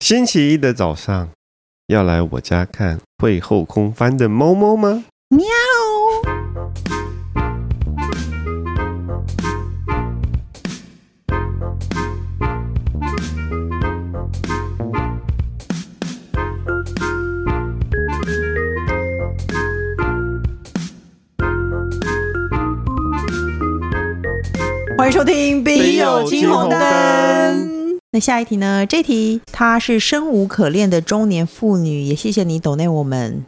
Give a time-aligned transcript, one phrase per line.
[0.00, 1.30] 星期一的早上，
[1.88, 5.04] 要来我家看会后空翻的猫猫吗？
[5.30, 5.46] 喵！
[24.96, 26.78] 欢迎收听《笔友青红灯》。
[28.16, 28.86] 那下一题呢？
[28.86, 33.44] 这题她是生无可恋的中年妇女，也谢谢你抖内我们。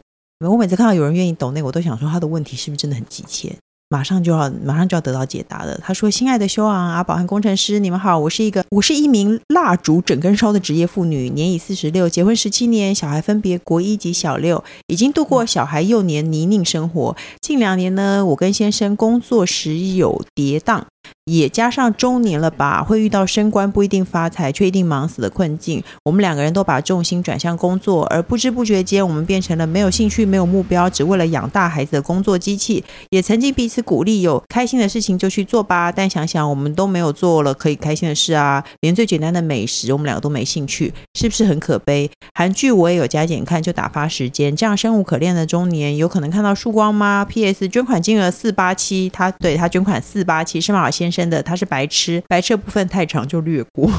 [0.47, 3.55] 我每次看到有人愿意抖内，我都想说他的问题是不是真的很急切？
[3.89, 5.75] 马上就要马上就要得到解答了。
[5.83, 17.17] 他说：“亲爱的修昂、阿宝和工程师，你们好，我是一个我是一名蜡烛整根烧的职业妇女，年已四十六，结婚十七年，小孩分别国一及小六，已经度过小孩幼年泥泞生活。
[17.41, 20.83] 近两年呢，我跟先生工作时有跌宕。”
[21.25, 25.83] 也加上中年了吧，会遇到升官不一定发财，却一定忙死的困境。
[26.03, 32.83] 我们两个人都把重心转向工作，而不知不觉间，我们变成了没有兴趣、没有目标，只为了养大孩子的工作机器。
[33.11, 35.91] 也曾经彼此鼓励，有开心的事情就去做吧。
[35.91, 42.09] 但想想，我们都没有做了可以开心的事啊，连最简单的美食，我们两个都没兴趣，是不是很可悲？
[42.33, 44.55] 韩剧我也有加减看，就打发时间。
[44.55, 47.67] 这样生无可恋的中年，有可能看到曙光吗？P.S.
[47.67, 51.29] 捐款金额四八七，他对他捐款四八七，是马先生。
[51.29, 53.89] 的，他是白痴，白痴的部分太长就略过。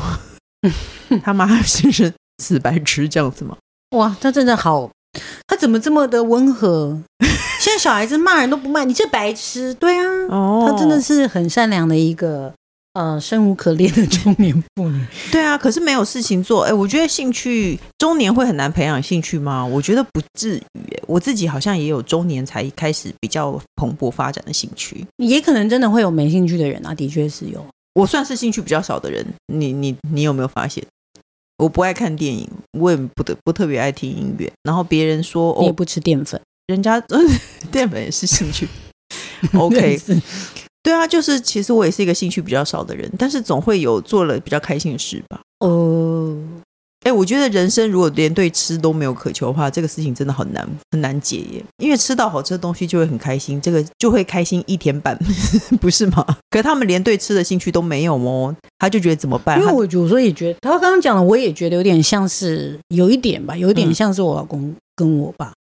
[1.24, 2.12] 他妈先生
[2.42, 3.56] 死白痴这样子吗？
[3.96, 4.90] 哇，他真的好，
[5.46, 7.00] 他怎么这么的温和？
[7.60, 12.52] 现在小孩子骂人都不骂，你这白痴，对啊，哦，他真的是很善良的一个
[12.94, 15.04] 呃生无可恋的中年妇女。
[15.30, 16.62] 对啊，可是没有事情做。
[16.64, 19.64] 哎，我觉得兴趣中年会很难培养兴趣吗？
[19.64, 20.62] 我觉得不至于。
[21.06, 27.64] 我自己好像也有中年才开始比较蓬勃发展的兴趣，也可能真的会有没兴趣的人啊，的确是有。
[27.94, 30.84] 我算是兴趣比较少的人，你你你有没有发现？
[31.58, 34.50] 我不爱看电影，我也不得不特别爱听音乐。
[34.62, 37.00] 然后别人说，你也不吃淀粉，哦、人家
[37.72, 38.68] 淀粉也是兴趣。
[39.58, 39.98] OK，
[40.82, 45.40] 对啊，就是其实我也是一个兴趣比较少的人，但是总会有做了比较开心的事吧。
[45.60, 46.38] 哦、呃。
[47.04, 51.64] 哎，我觉得人生如果连对吃都没有渴求的话，这个事情真的很难很难解耶。
[51.78, 55.18] 因为吃到好吃的东西就会很开心，这个就会开心一天半，
[55.80, 56.22] 不是吗？
[56.50, 59.58] 可是他们连对吃的兴趣都没有哦，他就觉得怎么办？
[59.58, 65.46] 因为我有时候也觉得，他刚刚讲的，我也觉得有点像是有一点吧，有一点像是我老公跟我爸。
[65.46, 65.56] 嗯、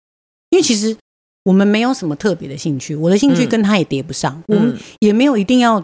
[0.52, 0.96] 因为其实
[1.46, 5.80] 我们没有什么特别的兴趣，我的兴趣跟他也叠不上，嗯、我们也没有一定要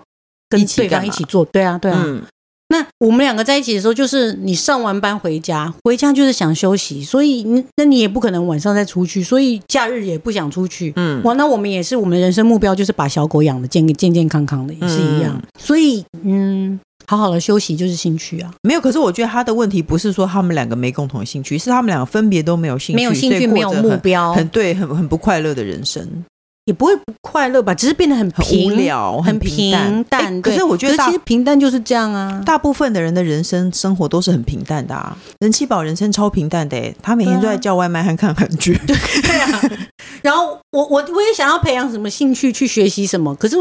[0.49, 1.45] 跟对方一起做。
[1.45, 2.03] 对啊，对啊。
[2.05, 2.23] 嗯
[2.69, 10.91] 那我们两个在一起的时候，就是你上完班回家，回家就是想休息，所以你那你也不可能晚上再出去，所以假日也不想出去。
[10.97, 15.35] 嗯，哇，那我们也是，我们的人生目标就是把小狗养的健健健康康的，也是一样。
[15.37, 18.53] 嗯、所以，嗯，好好的休息就是兴趣啊。
[18.63, 26.25] 没有，可是我觉得他的问题不是说他们两个没共同的兴趣，是他们两个分别都没有兴趣，没有兴趣，没有目标，很对，很很不快乐的人生。
[26.67, 29.91] 也不会不快乐吧，只是变得很无聊、很平淡。
[29.91, 32.41] 平淡可是我觉得其实平淡就是这样啊。
[32.47, 35.19] 大部分的人的人生生活都是很平淡的啊。
[35.41, 38.79] 人气宝人生超平淡的，他每天都在叫外卖和看韩剧。
[38.87, 39.61] 对啊。
[40.23, 43.57] 然后我我我也想要培养什么兴趣去学习什么，可是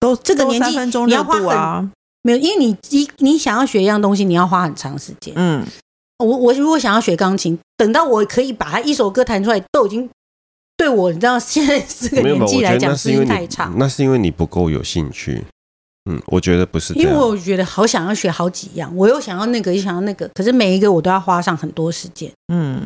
[0.00, 0.70] 都这个年纪
[1.04, 1.90] 你要花很
[2.26, 5.32] 没有，因为你你你想要学一样东西，你要花很长时间。
[5.36, 5.64] 嗯。
[6.18, 10.08] 我我如果想要学钢琴，等到我可以把它一首歌弹出来，都已经。
[10.74, 13.74] 对我，你知道现在这个年纪来讲，时间太长。
[13.78, 15.44] 那是因为你不够有兴趣。
[16.10, 16.94] 嗯，我觉得不是。
[16.94, 22.32] 因为我觉得好想要学好几样，我又想要那个，又想要那个，可是每一个我都要花上很多时间。
[22.50, 22.84] 嗯，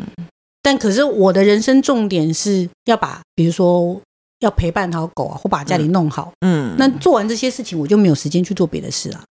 [0.60, 4.00] 但可是我的人生重点是要把，比如说
[4.40, 6.32] 要陪伴好狗啊，或把家里弄好。
[6.40, 9.22] 嗯，那做完这些事情，我就没有时间去做别的事啊。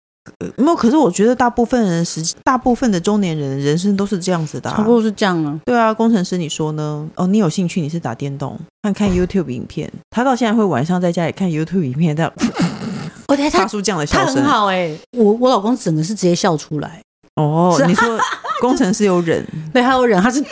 [0.57, 5.59] 没有，可是我觉得大部分人实，大部分的中年人人生都是这样子的，啊，差不多是这样啊。
[5.65, 7.09] 对啊，工程师，你说呢？
[7.15, 9.91] 哦，你有兴趣，你是打电动，看看 YouTube 影片。
[10.11, 12.31] 他到现在会晚上在家里看 YouTube 影片，他
[13.51, 15.01] 发出这样的笑声，他很好哎，欸。
[15.17, 17.01] 我我老公整个是直接笑出来。
[17.37, 18.19] 哦，你说
[18.61, 19.47] 工程师有忍？
[19.73, 20.45] 对，他有忍，他是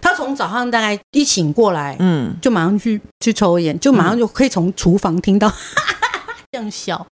[0.00, 5.54] 他从早上大概一醒过来，嗯，就马上去去抽烟，就马上就可以从厨房听到，嗯、
[6.52, 7.04] 这样笑。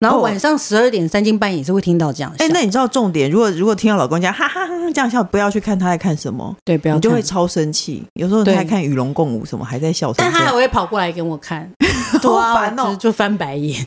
[0.00, 2.44] 然后晚上十二点三更半夜也是会听到这样笑。
[2.44, 3.28] 哎，那你知道重点？
[3.30, 8.04] 如果如果听到老公讲哈哈哈这样笑，不要去看他在看什么，对，不要，你就会超生气。
[8.14, 10.12] 有时候他在看与龙共舞什么，还在笑。
[10.16, 11.68] 但他还会跑过来给我看，
[12.22, 13.84] 多烦哦，就翻白眼，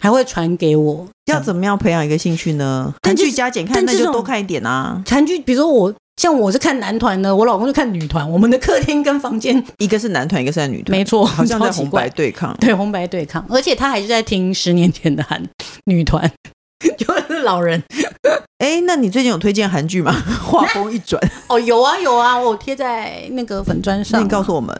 [0.00, 1.06] 还会传给我。
[1.26, 2.94] 要怎么样培养一个兴趣呢？
[3.02, 5.02] 韩剧加减看，那就多看一点啊。
[5.06, 5.92] 韩剧，比如说我。
[6.16, 8.28] 像我是看男团的，我老公就看女团。
[8.30, 12.56] 我们的客厅跟房间， 一个是男团，一个是女团，没错，好像在红白对抗。
[12.58, 15.42] 对，红白对抗，而且他还是在听十年前的韩
[15.84, 16.30] 女团。
[16.98, 17.82] 就是老人。
[18.58, 20.12] 哎，那你最近有推荐韩剧吗？
[20.42, 24.18] 画风一转，哦，有啊有啊，我贴在那个粉砖上。
[24.18, 24.74] 那你告诉我们，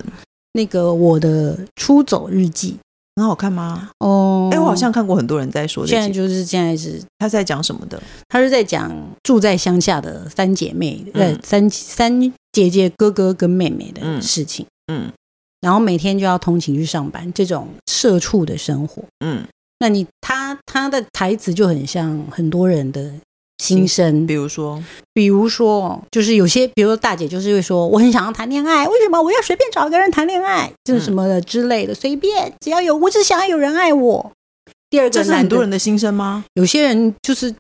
[0.53, 2.77] 那个我的出走日记
[3.17, 3.91] 很好看吗？
[3.99, 5.87] 哦，哎，我好像看过很多人在说。
[5.87, 8.01] 现在就是现在是他在讲什么的？
[8.29, 8.91] 他是在讲
[9.23, 14.65] 住在乡下的三姐妹，对、嗯，三三姐姐、哥哥跟妹妹的事情。
[14.93, 15.07] 嗯。
[15.07, 15.13] 嗯
[15.63, 19.43] 然后每天就要通勤去上班，这种社畜的生活，嗯，
[19.81, 23.11] 那你他他的台词就很像很多人的
[23.59, 24.83] 心声，比如说，
[25.15, 34.33] 比如说，就是有些，比如说大姐就是会说，我很想要谈恋爱，为什么我要随便找一个人谈恋爱，就是什么的之类的，随便，只要有，我只想要有人爱我。
[34.91, 36.45] 第二个，这是很多人的心声吗？
[36.55, 37.55] 有些人就是。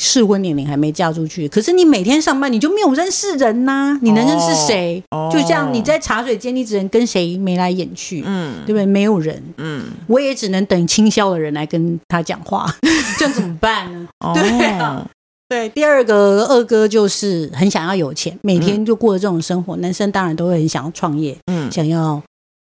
[0.00, 3.98] 适婚年龄还没嫁出去，可是你每天上班，你就没有认识人呐、啊？
[4.02, 5.02] 你能认识谁？
[5.10, 8.84] 哦、就像你在茶水间，你只能跟谁眉来眼去，嗯，对不对？
[8.84, 12.66] 没有人，嗯，我也只能等清销的人来跟他讲话，
[13.18, 14.08] 这样怎么办呢？
[14.24, 15.08] 哦、对啊，
[15.48, 15.68] 对。
[15.68, 19.76] 第二个二哥就是很想要有钱，每天就过着这种生活。
[19.76, 22.20] 嗯、男生当然都会很想要创业，嗯，想要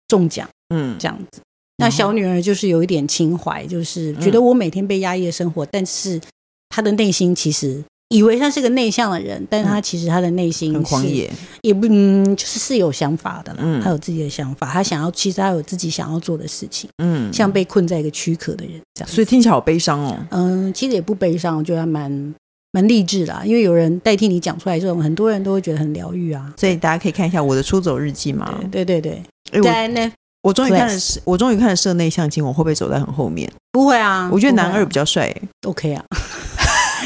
[0.07, 1.41] 中奖，嗯，这样子。
[1.79, 6.21] 那小女儿就是有一点情怀，就是觉得我每天被压抑的生活，但是。
[6.69, 11.29] 他的内心其实以为他是个内向的人，但是他其实他的内心是很狂野，
[11.63, 13.59] 也不嗯，就是是有想法的啦。
[13.63, 16.89] 嗯，他有自己的想法，他想要，其实他有自己想要做的事情。
[17.03, 20.17] 嗯，像被困在一个躯壳的人这样，所以听起来好悲伤哦。
[20.31, 22.35] 嗯，其实也不悲伤，我觉得还蛮
[22.71, 26.55] 蛮励志的，因为有人代替你讲出来，这种很多人都会觉得很疗愈啊。
[26.57, 28.55] 所以大家可以看一下我的出走日记嘛。
[28.71, 29.21] 对对对，
[29.51, 30.09] 对，在那
[30.43, 33.51] 我终于看了，我终于看了社内相亲，我会不会走在很后面？
[33.73, 35.35] 不会啊，我觉得男二比较帅。
[35.67, 36.05] OK 啊。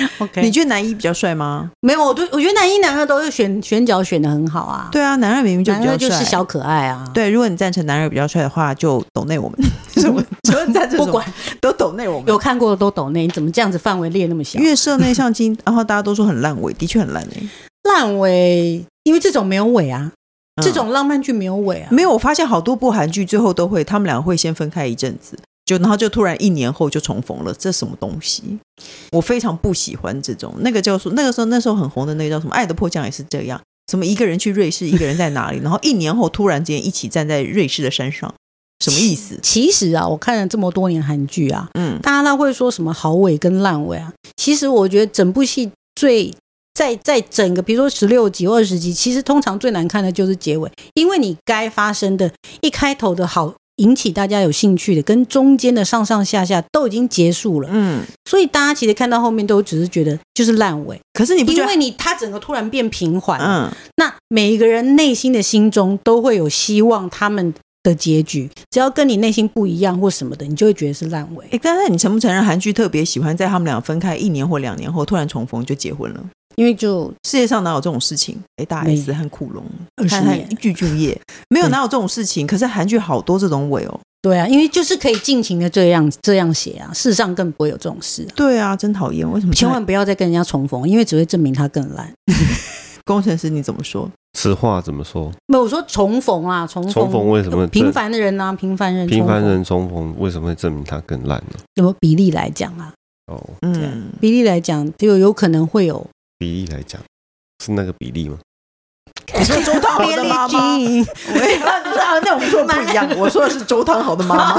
[0.18, 1.70] OK，你觉得男一比较帅吗？
[1.80, 4.88] 没有，我都我觉得男一、男二都是选选角选的很好啊。
[4.90, 7.04] 对啊，男二明明就比较帅，就是小可爱啊。
[7.12, 9.58] 对，如果你赞成男二比较帅的话，就抖内我们。
[9.96, 10.22] 什么？
[10.96, 11.24] 不管
[11.60, 12.28] 都抖内我们。
[12.28, 14.58] 有看过的都抖内，你怎么这样子范围列那么小？
[14.58, 17.48] 因为社内相金，然后大家都说很烂尾，的确很烂尾。
[17.84, 20.12] 烂尾，因为这种没有尾啊，
[20.56, 21.88] 嗯、这种浪漫剧没有尾啊。
[21.90, 25.38] 没有，我发现好多部韩剧最后都会，他们俩会先分开一阵子。
[25.70, 28.42] 就然后就突然一年后就重逢了，这什么东西？
[29.12, 30.52] 我非常不喜欢这种。
[30.62, 35.60] 那个叫做那个时候那时候很红的那个叫什么《爱的迫降》也是这样，什么一个人去瑞士，一个人在哪里？
[35.60, 38.34] 然后一年后突然间一起站在瑞士的山上，
[38.84, 39.38] 什么意思？
[39.44, 44.12] 其实啊，我看了这么多年韩剧啊，嗯，大家都会说什么好尾跟烂尾啊。
[44.36, 46.34] 其实我觉得整部戏最
[46.74, 53.54] 在在整个，比如说十六集、二十集，其实通常最难看的就是结尾，因为你该发生的一开头的好。
[53.80, 61.00] 引起大家有兴趣的，跟中间的上上下下都已经结束了，嗯，所以大家其实看到后面都只是觉得就是烂尾。
[61.14, 71.46] 可是你不觉得，因为你他整个突然变平缓，嗯，那每一个人内心的心中都会有希望他们的结局，只要跟你内心不一样或什么的，你就会觉得是烂尾。
[71.50, 76.24] 哎，刚才你承不承认韩剧特别喜欢在他们俩分开一年或两年后突然重逢就结婚了？
[76.60, 78.36] 因为就世界上哪有这种事情？
[78.56, 79.64] 哎，大 S 和库龙
[79.96, 81.18] 二十年具俊业
[81.48, 82.46] 没有哪有这种事情？
[82.46, 83.98] 可是韩剧好多这种尾哦。
[84.20, 88.32] 对啊，因为就是可以尽情的这样这样写啊，事实上更不会有这种事啊。
[88.36, 89.26] 对啊，真讨厌！
[89.32, 89.54] 为什么？
[89.54, 92.12] 千万不要再跟人家重逢，因为只会证明他更烂。
[93.06, 94.06] 工程师你怎么说？
[94.38, 95.32] 此话怎么说？
[95.46, 96.92] 没有我说重逢啊，重逢。
[96.92, 97.66] 重逢为什么？
[97.68, 101.58] 平凡的人啊，平凡人，平凡人重逢为什么会证明他更烂呢？
[101.76, 102.92] 有没有比例来讲啊？
[103.32, 106.06] 哦，嗯，比例来讲就有可能会有。
[106.40, 106.98] 比例来讲
[107.62, 108.38] 是那个比例吗？
[109.38, 113.06] 你说周汤豪的妈妈， 我也不知道，那我们说不一样。
[113.18, 114.54] 我说的是周汤豪的妈妈。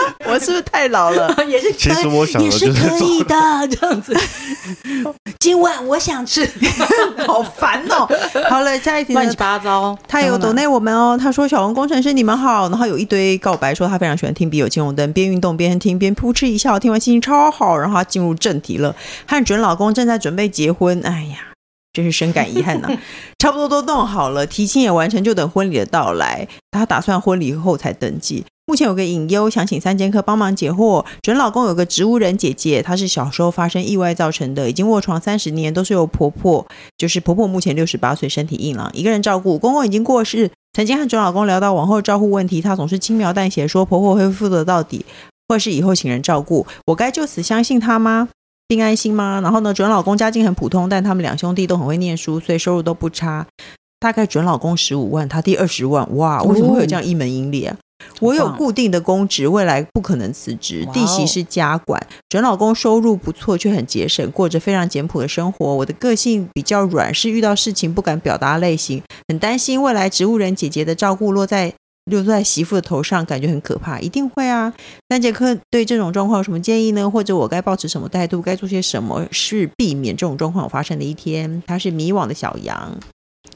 [0.26, 1.34] 我是不是太老了？
[1.48, 3.34] 也是，其实我想的就是也是可以的，
[3.68, 4.16] 这样子。
[5.38, 6.48] 今晚我想吃，
[7.26, 8.08] 好烦哦。
[8.48, 9.96] 好了，下一题乱七八糟。
[10.06, 11.18] 他有抖内我们哦。
[11.20, 17.76] 他说：“小王工程师，你们好。”然后有一堆告白，说他非常喜欢听《笔友青红灯》，边运动边听，边扑哧一笑，听完心情超好。
[17.76, 18.94] 然后他进入正题了，
[19.26, 21.00] 和准老公正在准备结婚。
[21.04, 21.46] 哎呀。
[21.92, 22.94] 真是深感遗憾呐、啊！
[23.40, 26.46] 差不多都弄好了，提亲也完成，就等婚礼的到来。
[26.70, 28.44] 他打算婚礼后才登记。
[28.70, 31.04] 目前有个隐忧，想请三剑客帮忙解惑。
[31.22, 36.64] 准老公有个植物人姐姐，她是小时候发生意外造成的，已经卧床三十年，都是由婆婆，
[36.96, 39.58] 就是婆婆目前六十八岁，身体硬朗，一个人照顾。
[39.58, 45.04] 公公已经过世，曾经和准老公聊到往后照顾问题，她总是轻描淡写说婆婆会负责到底，
[45.48, 46.64] 或是以后请人照顾。
[46.86, 48.28] 我该就此相信她吗？
[48.68, 49.40] 并安心吗？
[49.42, 53.44] 然后呢，准老公家境很普通，但他们两兄弟都很会念书，所以收入都不差。
[53.98, 56.16] 大概准老公十五万，他弟二十万。
[56.16, 57.76] 哇，为什么会有这样一门英烈啊？
[58.20, 60.86] 我有固定的公职，未来不可能辞职。
[60.92, 65.74] 弟媳是家管，准老公收入不错，却很节省，过着非常简朴的生活。
[65.74, 71.72] 我的个性比较软，是遇到事情不敢表达类型，很担心未来植物人姐姐的照顾落在
[72.10, 74.72] 落在媳妇的头上，感觉很可怕，一定会啊。
[75.08, 77.08] 三节课对这种状况有什么建议呢？
[77.10, 78.42] 或者我该保持什么态度？
[78.42, 81.62] 该做些什么是避免这种状况发生的一天？
[81.66, 82.98] 他是迷惘的小羊，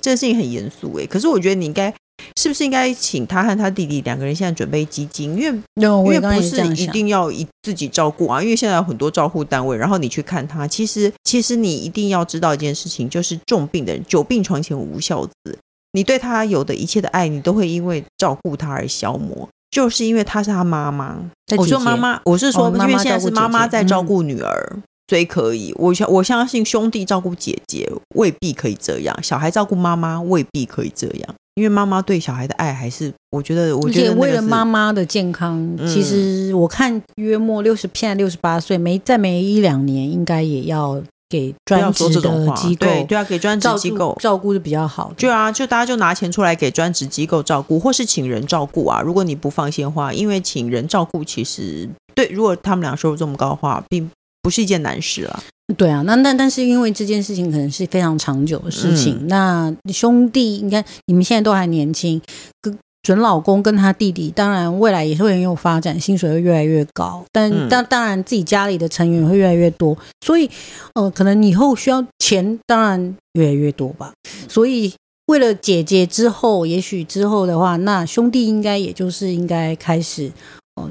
[0.01, 1.07] 这个事情很严肃诶。
[1.07, 1.93] 可是我觉得你应该。
[2.37, 5.37] 是不是应该请他和他弟弟两个人现在准备基金？
[5.37, 15.59] 因为因为不是一定要一自己照顾啊，因为现在有很多照护单位，然后你去看他，其实其实你一定要知道一件事情，就是重病的人久病床前无孝子，
[15.93, 21.19] 你对他有的一切的爱，你都会因为照顾他而消磨，就是因为他是他妈妈。
[21.57, 24.79] 我说妈妈，我是说，因为现在是妈妈在照顾女儿，
[25.09, 25.73] 所以可以。
[25.77, 31.35] 我相我相信兄弟照顾姐姐未必可以这样，小孩照顾妈妈未必可以这样。
[31.55, 45.13] 因为妈妈对小孩的爱还是，我觉得，我觉得为了妈妈的健康，嗯、其实我看约莫六十，现在六十八岁，没再没一两年，应该也要给专职的机构，对对啊，给专职机构照顾的比较好。
[45.17, 49.01] 对啊，就大家就拿钱出来给专职机构照顾，或是请人照顾啊。
[49.01, 54.11] 如果你不放心的话，因为请人照顾，其实对，如果他们俩收入这么高的话，并
[54.45, 55.43] 不是一件难事了。
[55.79, 59.17] 对啊，那那但是因为这件事情可能是非常长久的事情。
[59.23, 62.21] 嗯、那兄弟应该你们现在都还年轻，
[62.61, 67.25] 跟准老公跟他弟弟，当然未来也是会很有发展，薪水会越来越高。
[67.33, 70.51] 但当、嗯、当然自己家里的成员会越来越多，所以
[70.93, 74.13] 呃，可能以后需要钱，当然越来越多吧。
[74.47, 74.93] 所以
[75.29, 80.31] 为了姐姐之后，也许之后的话，那兄弟应该也就是应该开始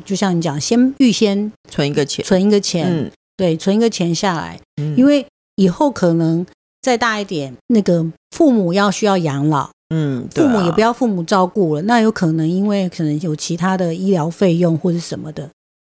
[0.03, 2.87] 就像你讲，先预先存一个钱，存一个钱。
[2.89, 5.25] 嗯对，存一个钱下来，嗯，因为
[5.55, 6.45] 以后可能
[6.81, 15.49] 再大一点，那个父母要需要养老，嗯，父母也不要父母照顾了，那有可能因为可能有其他的医疗费用或者什么的，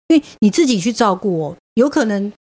[0.09, 2.33] 因为你自己去照顾哦，有可能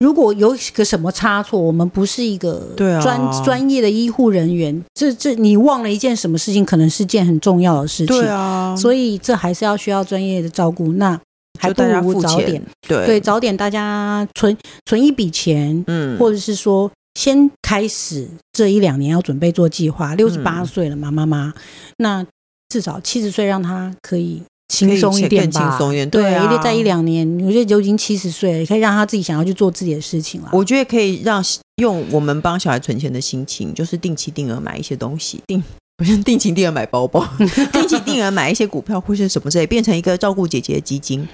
[0.00, 10.92] 如果有个什么差错，我们不是一个专专业的医护人员，这这你忘了一件什么事情，可能是件很重要的事情，对啊，所以这还是要需要专业的照顾。
[10.92, 11.18] 那
[11.58, 20.14] 还不如早点，对对，早点大家存存一笔钱，嗯，或者是说先开始这一两年要准备做计划。
[20.14, 21.52] 六十八岁了嘛，妈妈，
[21.98, 22.24] 那
[22.68, 30.50] 至少七十岁让他可以轻松一点吧，轻松一点，对啊，在一两年，我觉得就已经七十岁了，可以让他自己想要去做自己的事情了。
[30.52, 31.42] 我觉得可以让
[31.76, 35.62] 用我们帮小孩存钱的心情，就是定期定额买一些东西，定
[35.96, 37.26] 不是定期定额买包包，
[37.72, 41.26] 定期定额买一些股票或是什么之类，变成一个照顾姐姐的基金。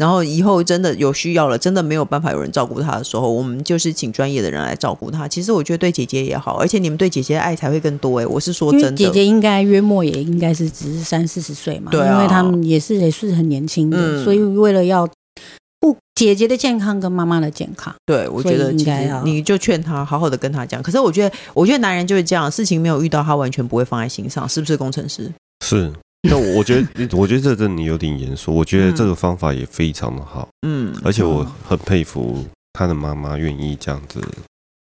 [0.00, 5.28] 然后以后真的有需要了，真的没有办法有人照顾他的时候，我们就是请专业的人来照顾他。
[5.28, 8.26] 其实我觉得对姐姐也好，而且你们对姐姐的爱才会更多哎。
[8.26, 15.06] 我是说真的，姐姐应该约莫也应该是只是三四十岁嘛，对啊，因为他们也是也是很年轻的，嗯，所以为了要
[15.78, 20.82] 不姐姐的健康跟妈妈的健康，对，我觉得应该要你就劝他好好的跟他讲。
[20.82, 25.30] 可是我觉得，我觉得男人就是这样，事情没有遇到他完全不会放在心上，是不是工程师？
[25.62, 25.92] 是。
[26.28, 28.54] 那我觉得，我觉得这真的有点严肃。
[28.54, 34.20] 我觉得这个方法也非常的好，嗯，而且我很佩服他的妈妈愿意这样子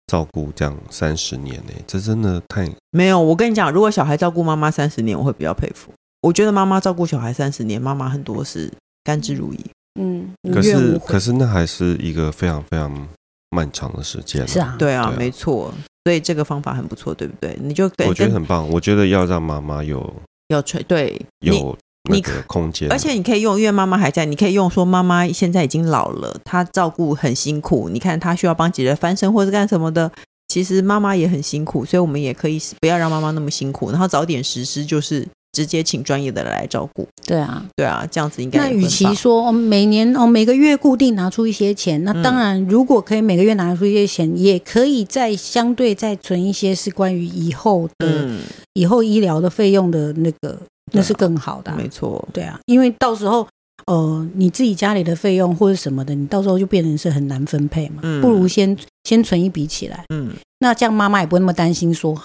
[0.09, 3.19] 照顾这样三十年呢，这真的太没有。
[3.19, 5.91] 我跟你讲，如果小孩照顾妈妈三十年，我会比较佩服。
[6.21, 8.71] 我觉得妈妈照顾小孩三十年，妈妈很多是
[9.03, 9.59] 甘之如饴，
[9.99, 10.29] 嗯。
[10.53, 13.09] 可是，可是那还是一个非常非常
[13.51, 14.47] 漫长的时间。
[14.47, 15.73] 是啊，对啊，没错。
[16.05, 17.57] 所以这个方法很不错，对不对？
[17.63, 18.69] 你就我觉得很棒。
[18.69, 20.15] 我觉得要让妈妈有。
[20.49, 21.77] 有吹对有
[22.11, 27.89] 那个空间，而且你可以用，因为妈妈还在，你可以用说妈妈现在已经老了，她照顾很辛苦。
[27.89, 30.11] 你看她需要帮姐姐翻身或者干什么的，
[30.49, 35.27] 其实妈妈也很辛苦，所以我们也可以不要让妈妈那么辛苦，然后早点实施，就是。
[35.55, 37.07] 直接请专业的人来照顾。
[37.27, 38.59] 对啊，对啊，这样子应该。
[38.59, 48.41] 那与其说哦，每年哦每个月固定拿出一些钱，那当然如果可以每个月拿出一些钱，嗯、也可以再相对再存一些是关于以后的、嗯、
[48.75, 50.59] 以后医疗的费用的那个，
[50.93, 51.77] 那是更好的、啊。
[51.77, 53.47] 没错，对啊，因为到时候
[53.87, 58.01] 呃你自己家里的费用或者什么的，你到时候就变成是很难分配嘛。
[58.03, 60.05] 嗯、不如先先存一笔起来。
[60.13, 60.31] 嗯，
[60.61, 62.17] 那这样妈妈也不会那么担心说。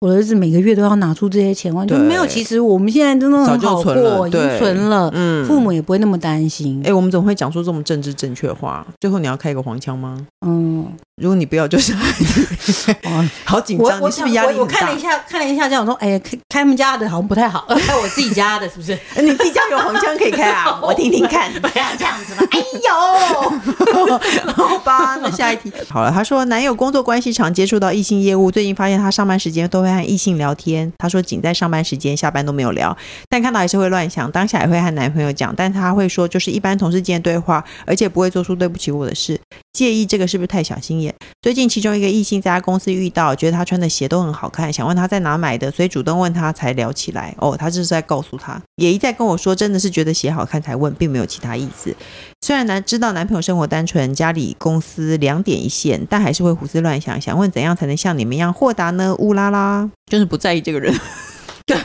[0.00, 2.24] 我的儿子每个月都要拿出这些钱，完全没有。
[2.28, 5.10] 其实我们现在真的很好过，已经存了。
[5.12, 6.80] 嗯，父母也不会那么担心。
[6.84, 8.86] 哎，我们怎么会讲出这么政治正确的话？
[9.00, 10.24] 最后你要开一个黄腔吗？
[10.46, 10.86] 嗯，
[11.20, 11.92] 如果你不要，就是
[13.44, 14.00] 好紧张。
[14.00, 18.96] 你是不是压力我看了一下，看了一下，这样说，哎呀，开开他们家的好像不太好， 开我自己家的是不是？
[19.20, 20.78] 你自己家有黄腔可以开啊？
[20.80, 21.50] 我听听看。
[21.54, 22.46] 不要这样子嘛！
[22.52, 26.10] 哎呦，好吧，那下一题好了。
[26.10, 29.84] 他说，男友工作关系常接触到异性业务，最近发现他上班时间都。
[29.84, 30.90] 会和异性聊天。
[30.96, 32.96] 她说仅在上班时间，下班都没有聊。
[33.28, 39.38] 但看到还是会乱想，当下也会和男朋友讲，但她会说就是一般同事间对话，而且不会做出对不起我的事。
[39.74, 41.14] 介意这个是不是太小心眼？
[41.42, 47.34] 最近其中一个异性在他公司遇到，觉得他穿的鞋都很好看，想问他在哪买的，所以主动问他才聊起来。
[47.38, 51.94] 哦，他这是在告诉他，也一再跟我说，真的是觉得鞋好看才问，并没有其他意思。
[52.40, 59.14] 虽然男知道男朋友生活单纯，家里公司两点一线，但还是会胡思乱想，想问怎样才能像你们一样豁达呢？
[59.18, 60.94] 乌拉拉，就是不在意这个人。
[61.66, 61.76] 对。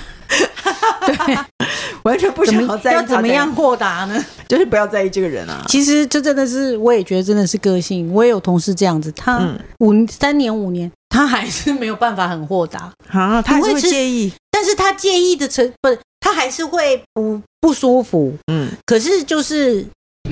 [1.05, 1.37] 对，
[2.03, 4.23] 完全不想要在意要怎么样豁达呢？
[4.47, 5.63] 就是不要在意这个人啊。
[5.67, 8.13] 其实这真的是，我也觉得真的是个性。
[8.13, 9.39] 我也有同事这样子，他
[9.79, 15.89] 五、嗯、三年五年，他还是没有办法很豁达啊，他还是会介意，但是他介意的成不，
[16.19, 18.33] 他还是会不不舒服。
[18.51, 19.85] 嗯，可是就是。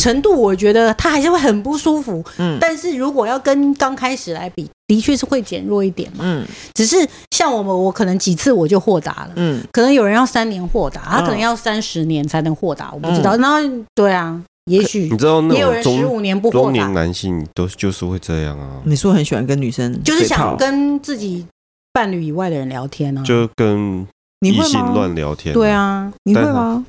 [0.07, 6.95] 程度我觉得他还是会很不舒服，嗯，但是如果要跟刚开始来比，的确是会减弱一点嘛，嗯，只是
[7.31, 13.61] 像我们，我可能几次我就豁达了，嗯，可能有人要三年豁达，他可能要三十年才能豁达，我不知道，那
[13.93, 18.81] 对啊，也许你知道，也有人十五年不豁达，中年男性都就是会这样啊。
[18.85, 21.45] 你说很喜欢跟女生，就是想跟自己
[21.91, 24.07] 伴侣以外的人聊天啊，就跟
[24.39, 26.85] 异性乱聊天，对啊，你会吗？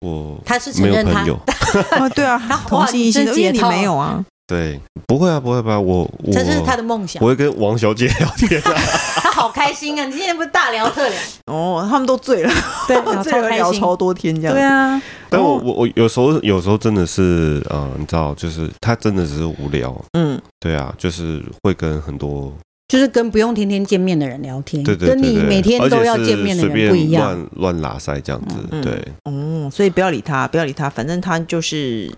[0.00, 1.20] 我他是承认他
[1.98, 5.78] 啊，对啊， 他同性异性的，因为你没有啊，对，不会啊，不会吧？
[5.78, 10.04] 我这是他的梦想，我会跟王小姐聊天， 他好开心啊！
[10.04, 11.86] 你今天不是大聊特聊哦？
[11.88, 12.52] 他们都醉了，
[12.88, 15.00] 对，醉了聊超多天这样，对啊。
[15.28, 22.52] 但我我我有时候有时候真的是呃，你知道，就是他真的只是无聊，嗯，对啊，就是会跟很多。
[22.88, 27.22] 就是跟不用天天见面的人聊天，对对对对，跟你每天都要见面的人不一样，
[27.54, 28.94] 乱乱拉塞这样子，嗯、对。
[29.26, 29.30] 哦，
[29.70, 32.10] 所以不要理他，不要理他，反正他就是，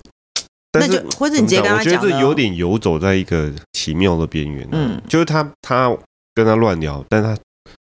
[0.78, 1.94] 那就或者你直接跟他讲。
[1.94, 5.96] 我觉得这有点游走在一个奇妙的边缘，嗯，就是他他
[6.34, 7.36] 跟他乱聊，但他。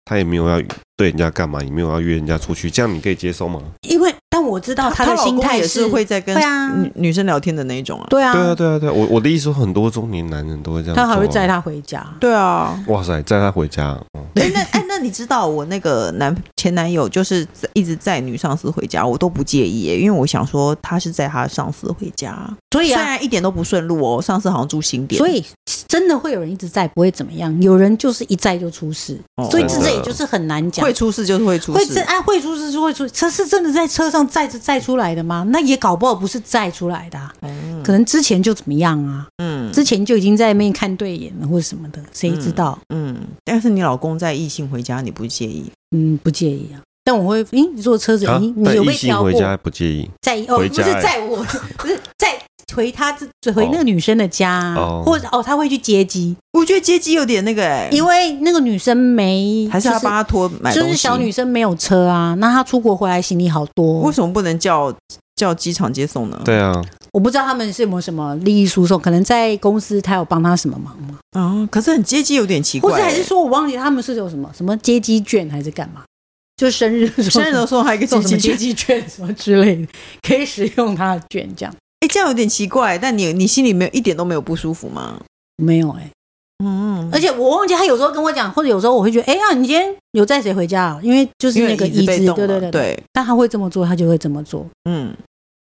[0.05, 0.59] 他也没有要
[0.97, 3.63] 对人家干嘛，也没有要约人家出去，这样你可以接受吗？
[3.83, 6.37] 因为，但我知道他的心态也是会在跟
[6.81, 8.07] 女女生聊天的那一种啊。
[8.09, 8.93] 对啊，对啊，对啊，对啊。
[8.93, 10.95] 我我的意思说，很多中年男人都会这样。
[10.95, 12.07] 他还会载她回家。
[12.21, 12.81] 对啊。
[12.87, 13.99] 哇塞，载她回家。
[14.37, 25.45] 哎，那哎，那你知道我那个男前男友就是一直载女上司回家，我都不介意耶，因为我想说他是载他上司回家，所以虽然一点都不顺路哦，上司好像住新店，所以
[25.89, 27.61] 真的会有人一直载，不会怎么样。
[27.61, 29.19] 有人就是一载就出事，
[29.51, 30.85] 所以这这也就是很难讲。
[30.85, 33.09] 会出事就是会出事，会哎会出事就会出。
[33.09, 35.45] 车是真的在车上载着载出来的吗？
[35.51, 39.27] 那也搞不好不是再出来的，嗯，可能之前就怎么样啊？
[39.39, 42.79] 嗯，之前就已经在那边看对眼了或者什么的，谁知道？
[42.91, 45.65] 嗯，但是你老公在异性回家，你不介意？
[45.97, 46.81] 嗯，不介意啊。
[47.09, 49.33] 但我会，咦，你坐车子，咦你有没有挑过？
[49.33, 50.11] 回家不介意？
[50.21, 51.43] 在哦， 不是在我，
[51.79, 52.39] 不是在。
[52.77, 56.37] 回他这回那个女生的家，哦或者哦，他会去接机。
[56.53, 60.81] 我觉得接机有点那个哎，因为那个女生没，还是要帮他拖买东西。
[60.81, 64.95] 就是小女生没有车啊，那她出国回来行李好多，为什么不能叫
[65.35, 66.41] 叫机场接送呢？
[66.45, 66.73] 对啊，
[67.13, 71.19] 我不知道他们是有没有什么利益输送，可能在公司他有帮他什么忙吗？
[71.33, 76.03] 啊，可是很接机有点奇怪，或者还是说我忘记他们是有什么什么接机券还是干嘛？
[76.59, 79.87] 就生日生日的时候还可以送什么接机券什么 之类的，
[80.21, 81.75] 可以使用他的券这样。
[82.01, 85.21] 哎，这样有点奇怪，但你你心里没有一点都没有不舒服吗？
[85.57, 86.11] 没有哎、欸，
[86.65, 91.01] 嗯，而且我忘记他有时候跟我讲，或者有时候我会觉得，哎呀，你今天有载谁回家啊？
[91.03, 93.03] 因为就是那个椅子，对对对对，对。
[93.13, 95.13] 但他会这么做，他就会这么做，嗯，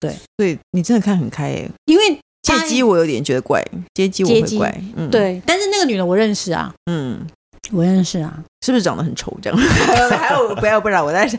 [0.00, 7.24] 对，所以你真的看很开哎，因为接机我有点觉得怪，接机我会怪，嗯，对，但是那个女的我认识啊，嗯，
[7.72, 8.32] 我认识啊，
[8.64, 9.58] 是不是长得很丑这样？
[10.18, 11.38] 还有不要不然我在想。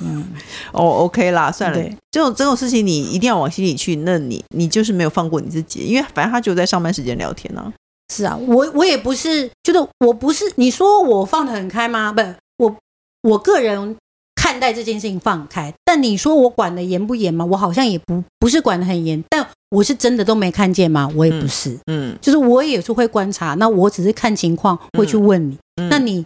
[0.00, 0.24] 嗯，
[0.72, 3.96] 哦，OK 啦，算了，这种这种事情你一定要往心里去。
[3.96, 7.72] 那你你就是没有放过你自己，因为反正他就在上班时间聊天呢、啊。
[8.12, 12.12] 是啊，我我也不是，就是我不是你说我放得很开吗？
[12.12, 12.22] 不，
[12.58, 12.76] 我
[13.22, 13.96] 我个人
[14.34, 15.72] 看待这件事情放开。
[15.84, 17.44] 但你说我管的严不严吗？
[17.44, 21.10] 我好像也不不是管的很严，但我是真的都没看见吗？
[21.16, 23.54] 我也不是，嗯，嗯就是我也是会观察。
[23.54, 25.58] 那我只是看情况会去问你，
[25.90, 26.24] 那你。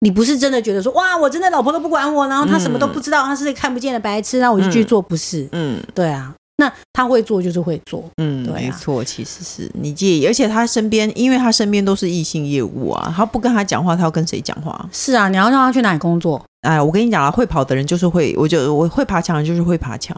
[0.00, 5.48] 你不是真的觉得说哇，我真的老婆都不管我，然后他什么都不知道，他是看不见的白痴，那我就去做，不是？
[5.52, 14.86] 嗯，对啊，那他会做就是会做，嗯，对，没错，其实是你介意，而且他身边，因为他身边都是异性业务啊，他不跟他讲话，他要跟谁讲话？
[14.92, 16.44] 是啊，你要让他去哪里工作？
[16.68, 20.14] 哎，我跟你讲啊，会跑的人就是会，我就我会爬墙的就是会爬墙，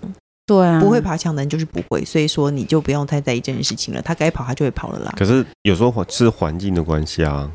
[0.46, 5.12] 对啊，不会爬墙的人就是不会，所以说你就不用太在意这件事情了，他该跑他就会跑了啦。
[5.16, 7.50] 可是有时候是环境的关系啊。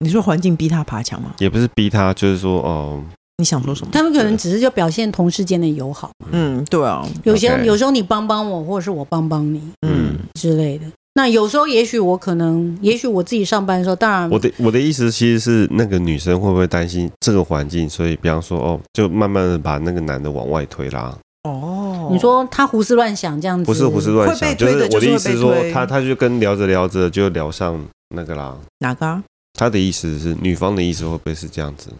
[0.00, 1.32] 你说环境逼他爬墙吗？
[1.38, 3.02] 也不是逼他，就是说哦。
[3.38, 3.90] 你想说什么？
[3.92, 6.10] 他们可能只是就表现同事间的友好。
[6.30, 7.04] 嗯，对啊。
[7.24, 10.84] 有些有时候你帮帮我，或者是我帮帮你，嗯之类的。
[11.14, 21.18] 那有时候也许我可能，也许我自己上班的时候，当然我的我的意思其实是那个女生会不会担心这个环境，所以比方说哦，就慢慢的把那个男的往外推啦。
[21.44, 27.78] 哦，你说他胡思乱想这样子，不是胡思乱想，就是我的意思是说，他他就跟聊着聊着就聊上
[28.14, 28.56] 那个啦。
[28.78, 29.22] 哪个啊？
[29.58, 31.90] 他的意思是女方的意思会不会是这样子？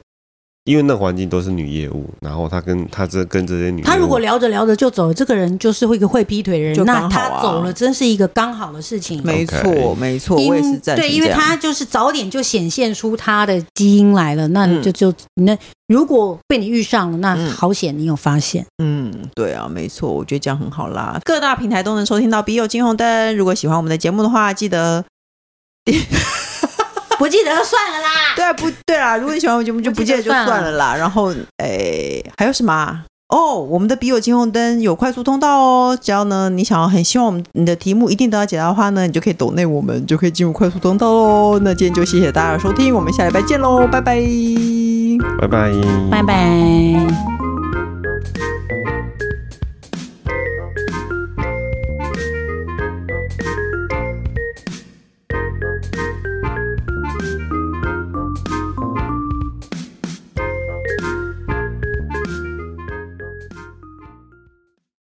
[0.64, 9.20] 因为那环境都是女业务，然后他跟他这跟这些女，他如果聊着聊着就走了，这个人就是会一个会劈腿的人，啊、那他走了真是一个刚好的事情。
[9.24, 11.00] 没错，没错，我也是这样。
[11.00, 18.64] 对，因为他就是早点就显现出他的基因来了，那你就就那如果被你遇上了，那好险你有发现。
[18.80, 21.18] 嗯，对啊，没错，我觉得这样很好啦。
[21.24, 25.04] 各大平台都能收听到《笔友金红灯》，如果喜欢我们的节目的话，记得。
[27.22, 28.08] 不记得就算了啦。
[28.34, 29.16] 对啊，不对啦。
[29.16, 30.94] 如果你喜欢我节目，就不记得就算了啦。
[30.98, 33.04] 然后，哎，还有什么啊？
[33.28, 35.96] 哦，我们的笔友金红灯有快速通道哦。
[36.02, 41.60] 只要呢，你想要很希望我们你的题目一定得到解答的话呢，你就可以抖内我们，就可以进入快速通道喽。
[41.60, 44.20] 那今天就谢谢大家的收听，我们下礼拜见喽，拜拜，
[45.40, 45.70] 拜拜，
[46.10, 46.32] 拜拜。